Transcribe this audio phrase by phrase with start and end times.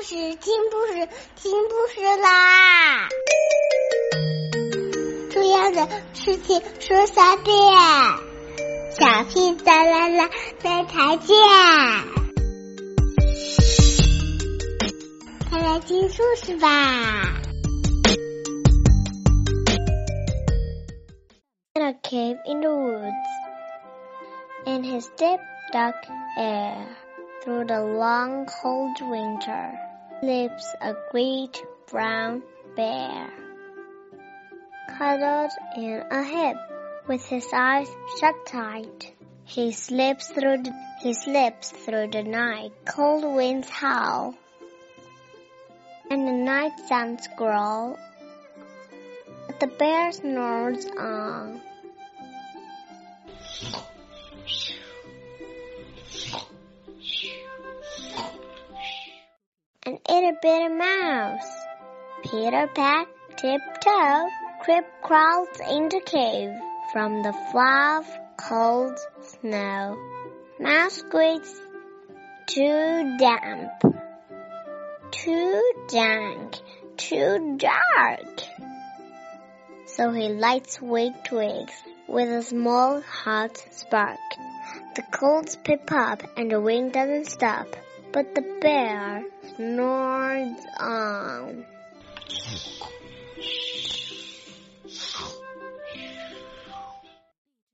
[0.00, 3.06] 故事，听故事，听故事啦！
[5.30, 7.54] 重要的事情说三遍，
[8.92, 11.36] 小屁哒啦啦，再再见。
[15.50, 17.42] 快来听故事吧
[21.74, 23.12] ！In a cave in the woods,
[24.64, 25.40] in his deep
[25.74, 25.92] dark
[26.38, 26.86] air.
[27.42, 29.72] Through the long cold winter
[30.22, 32.42] lives a great brown
[32.76, 33.30] bear.
[34.98, 36.56] Cuddled in a heap
[37.08, 37.88] with his eyes
[38.18, 42.72] shut tight, he sleeps through the, he sleeps through the night.
[42.84, 44.34] Cold winds howl,
[46.10, 47.98] and the night suns growl.
[49.46, 51.62] But the bear snores on.
[60.42, 61.66] Itty mouse.
[62.22, 64.28] Peter Pat tiptoe
[64.62, 66.50] crib crawls in the cave
[66.92, 69.98] from the fluff cold snow.
[70.58, 71.54] Mouse squeaks
[72.46, 73.70] too damp,
[75.10, 76.56] too dank,
[76.96, 78.42] too dark.
[79.86, 81.74] So he lights weak twigs
[82.08, 84.18] with a small hot spark.
[84.96, 87.68] The colds pip up and the wind doesn't stop.
[88.12, 91.64] But the bear snores on.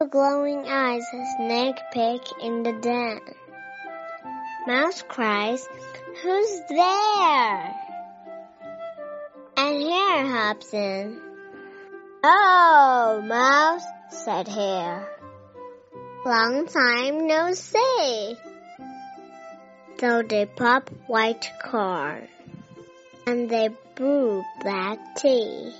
[0.00, 1.04] The glowing eyes
[1.36, 3.20] snake peek in the den.
[4.66, 5.68] Mouse cries,
[6.22, 7.74] Who's there?
[9.58, 11.20] And Hare hops in.
[12.24, 13.86] Oh, Mouse,
[14.24, 15.08] said Hare.
[16.24, 18.36] Long time no see
[20.02, 22.26] so they pop white corn
[23.24, 25.72] and they brew black tea.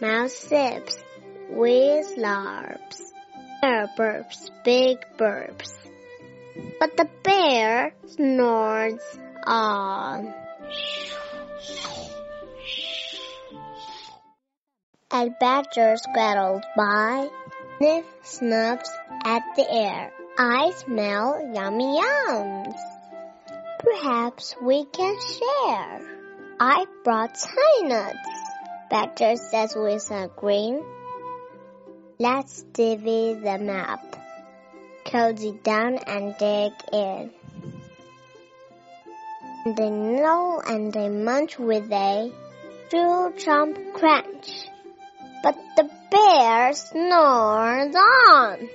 [0.00, 0.96] Mouse sips
[1.50, 3.00] with slurps.
[3.60, 5.74] Bear burps big burps.
[6.78, 9.02] But the bear snores
[9.48, 10.32] on.
[15.10, 17.28] As Badger scrattles by,
[17.82, 18.90] Sniff snuffs
[19.24, 20.12] at the air.
[20.38, 22.78] I smell yummy yums.
[23.80, 26.00] Perhaps we can share.
[26.60, 28.18] I brought pine nuts.
[28.88, 30.84] Badger says with a grin.
[32.20, 34.16] Let's divvy them up.
[35.04, 37.32] Cozy down and dig in.
[39.76, 42.30] They nibble and they munch with a
[42.92, 44.68] chew chomp crunch.
[45.42, 48.68] But the bear snores on.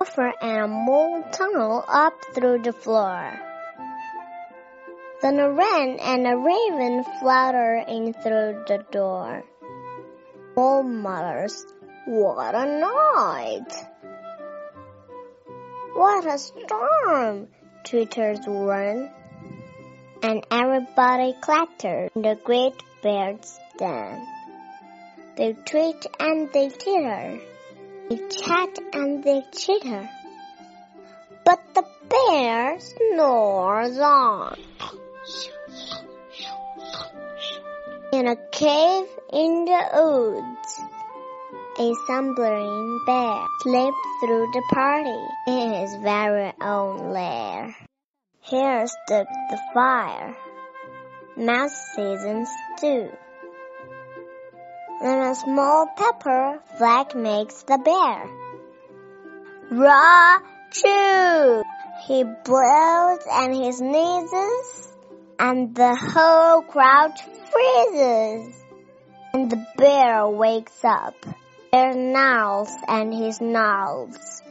[0.00, 3.32] Over and a mole tunnel up through the floor.
[5.22, 9.42] Then a wren and a raven flutter in through the door.
[10.56, 11.66] Oh, mole mutters,
[12.06, 13.72] What a night!
[15.94, 17.48] What a storm!
[17.84, 19.10] twitters wren.
[20.22, 24.24] And everybody clatters in the great bear's den.
[25.36, 27.40] They tweet and they titter.
[28.08, 30.08] They chat and they chitter.
[31.44, 34.58] But the bear snores on.
[38.12, 40.80] In a cave in the woods,
[41.80, 47.74] a slumbering bear slipped through the party in his very own lair.
[48.44, 50.36] Here stood the fire.
[51.36, 53.08] Mouse seasons stew.
[55.00, 58.28] Then a small pepper flag makes the bear.
[59.70, 60.38] Raw
[60.72, 61.62] chew!
[62.08, 64.92] He blows and he sneezes,
[65.38, 67.12] and the whole crowd
[67.52, 68.60] freezes.
[69.32, 71.14] And the bear wakes up.
[71.70, 74.42] Bear snarls and he snarls.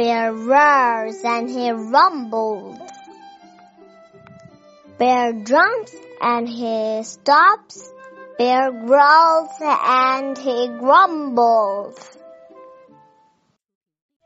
[0.00, 2.78] Bear roars and he rumbles.
[4.96, 7.92] Bear jumps and he stops.
[8.38, 12.16] Bear growls and he grumbles.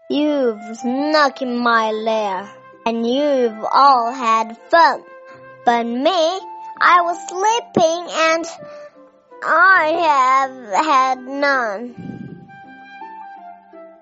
[0.09, 2.49] You've snuck in my lair,
[2.87, 5.03] and you've all had fun.
[5.65, 6.41] But me,
[6.81, 8.45] I was sleeping and
[9.43, 12.47] I have had none.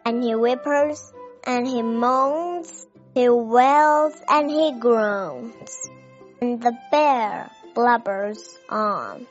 [0.05, 5.91] And he whimpers and he moans, he wails and he groans,
[6.41, 9.27] and the bear blubbers on.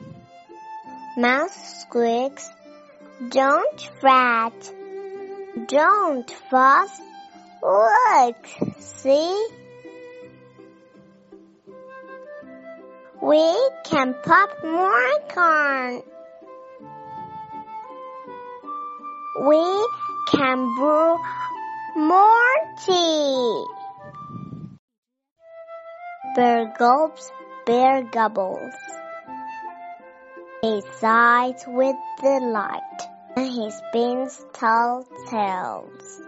[1.16, 2.48] Mouse squeaks,
[3.28, 4.74] Don't fret,
[5.66, 7.00] Don't fuss.
[7.62, 8.46] Look,
[8.80, 9.48] see?
[13.22, 16.02] We can pop more corn.
[19.46, 19.88] We
[20.32, 21.18] can brew
[21.96, 22.54] more
[22.84, 23.66] tea.
[26.34, 27.30] Bear gulps,
[27.66, 28.74] bear gobbles.
[30.62, 33.00] He sighs with delight,
[33.36, 36.20] and he spins tall tales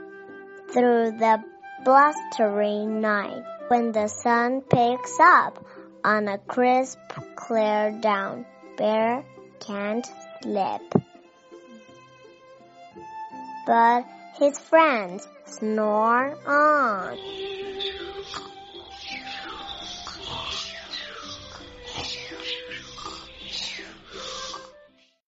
[0.73, 1.43] through the
[1.85, 3.45] blustery night.
[3.69, 5.65] When the sun picks up
[6.05, 6.99] on a crisp,
[7.37, 8.45] clear down,
[8.77, 9.25] Bear
[9.61, 10.07] can't
[10.43, 10.95] sleep.
[13.67, 14.05] But
[14.39, 17.19] his friends snore on.